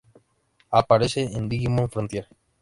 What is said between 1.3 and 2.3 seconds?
en Digimon Frontier.